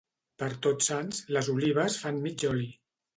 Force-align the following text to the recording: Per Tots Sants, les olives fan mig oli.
Per 0.43 0.47
Tots 0.67 0.87
Sants, 0.91 1.19
les 1.37 1.49
olives 1.55 1.99
fan 2.05 2.17
mig 2.25 2.47
oli. 2.53 2.67